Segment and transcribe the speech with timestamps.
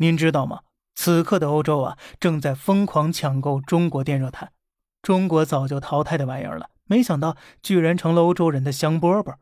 [0.00, 0.60] 您知道吗？
[0.94, 4.52] 此刻的欧洲啊，正在疯狂抢购中国电热毯。
[5.02, 9.34] 中国早就淘汰的玩意儿了，没想到居然成了欧洲人的香饽饽。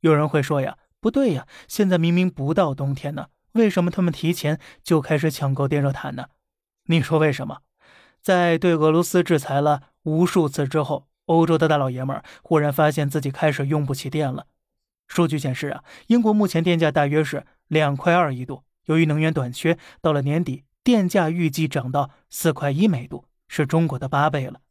[0.00, 6.28] 有人会说呀，不对呀，现在明明不到冬天呢，为什么他们提前就开始抢购电热毯呢？
[6.86, 7.58] 你说为什么？
[8.22, 14.46] 在对俄罗斯制裁了无数次之后，欧洲的大老爷们儿忽然发现自己开始用不起电了。
[15.06, 24.62] 数据显示啊，英国目前电价大约是两块二一度，由于能源短缺，到了年底电价预计涨到四块一每度，是中国的八倍了。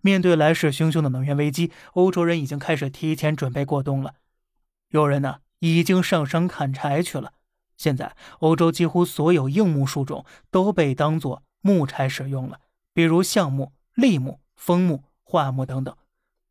[0.00, 4.14] 面对来势汹汹的能源危机，欧洲人已经开始提前准备过冬了。
[4.88, 7.34] 有人呢已经上山砍柴去了。
[7.76, 12.60] 现在，欧洲几乎所有硬木树种都被当作木柴使用了，
[12.94, 15.94] 比如橡木、栎木、枫木、桦木等等。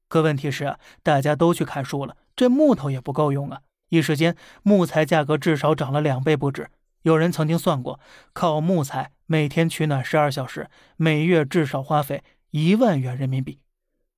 [0.08, 3.62] 可问题是啊，大家都去砍树了，这木头也不够用啊！
[3.90, 6.70] 一时间，木材价格至少涨了两倍不止。
[7.04, 8.00] 有人曾经算过，
[8.34, 12.24] 靠木材每天取暖十二小时，每月至少花费。
[12.52, 13.60] 一万元人民币。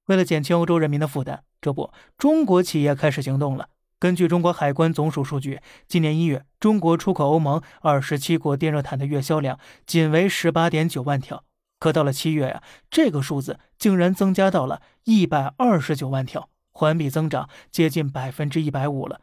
[0.06, 3.70] 为了减轻欧洲人民的负担，这不，中国企业开始行动了。
[3.98, 11.44] 根据中国海关总署数据，今年一月，中国出口欧盟二十七国电热毯的月销量仅为十八点九万条，
[11.80, 19.22] 可到了七月呀，这个数字竟然增加到了一百二十九万条，环比增长接近百分之一百五了。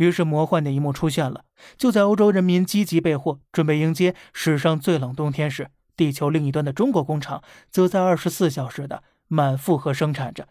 [0.00, 1.44] 于是，魔幻的一幕出现了：
[1.76, 5.68] 就在欧洲人民积极备货，准备迎接史上最冷冬天时。
[5.94, 10.48] 地球另一端的中国工厂，则在二十四小时的满负荷生产着，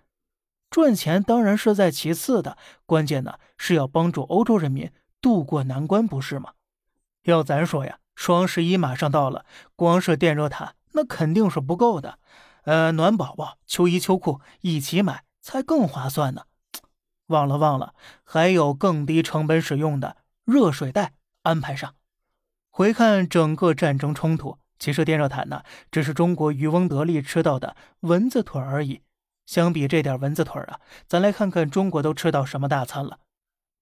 [0.70, 6.52] 赚钱当然是在其次的，关键呢是要帮助欧洲人民渡过难关，不是吗？
[7.24, 12.20] 要咱说呀，双十一马上到了，光是电热毯那肯定是不够的，
[12.66, 16.44] 呃，暖宝宝、秋衣秋裤一起买才更划算呢。
[17.30, 21.96] 忘了忘了，还有更低成本使用的热水袋安排上。
[22.70, 24.60] 回看整个战争冲突。
[24.78, 29.02] 其实电热毯呢，只是中国渔翁得利吃到的蚊子腿而已。
[29.46, 33.20] 相比这点蚊子腿啊，咱来看看中国都吃到什么大餐了。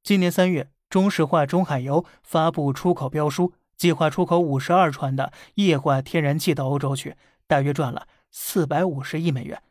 [0.01, 7.15] 今年三月，中石化中海油发布出口标书，计划出口五十二船的液化天然气到欧洲去，
[7.45, 9.61] 大约赚了四百五十亿美元。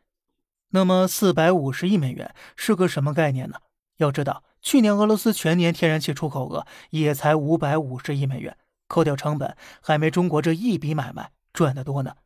[0.70, 3.56] 那么四百五十亿美元是个什么概念呢？
[3.96, 8.56] 要知道，去年俄罗斯全年天然气出口额也才五百五十亿美元。
[8.88, 12.16] 扣掉成本，还没中国这一笔买卖赚得多呢。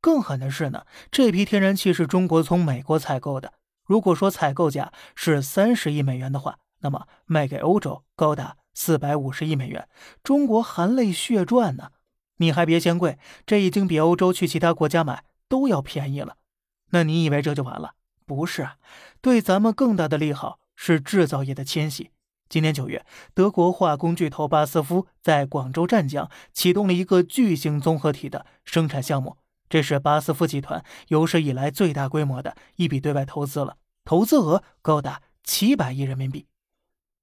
[0.00, 3.54] 更狠的是呢，这批天然气是中国从美国采购的。
[3.84, 9.88] 如果说采购价是三十亿美元的话，那么卖给欧洲高达四百五十亿美元，
[10.22, 11.90] 中国含泪血赚呢。
[12.36, 16.36] 你还别嫌贵，这已经比欧洲去其他国家买都要便宜了。
[16.90, 17.94] 那你以为这就完了？
[18.24, 18.76] 不是啊，
[19.20, 22.10] 对咱们更大的利好是制造业的迁徙。
[22.48, 23.04] 今年九月，
[23.34, 29.38] 德国化工巨头巴斯夫在广州湛江启动了一个巨型综合体的生产项目，
[29.68, 36.46] 这是巴斯夫集团有史以来最大规模的一笔对外投资了，投资额高达七百亿人民币。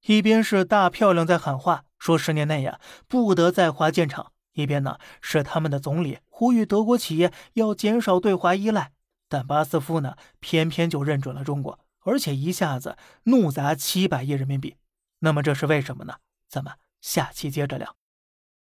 [0.06, 8.92] 一边是大漂亮在喊话，说十年内呀不得在华建厂；一边呢是他们的总理呼吁德国企业要减少对华依赖。
[9.30, 14.78] 但巴斯夫呢偏偏就认准了中国，而且一下子怒砸七百亿人民币。
[15.20, 16.18] 那么这是为什么呢？
[16.48, 17.96] 咱们下期接着聊。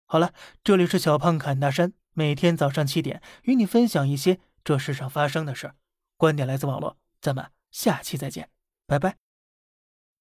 [0.06, 0.32] 好了，
[0.62, 5.74] 这里是小胖侃大山，每天早上七点与你分享一些这世上发生的事
[6.16, 8.48] 观点来自网络，咱们下期再见，
[8.86, 9.25] 拜拜。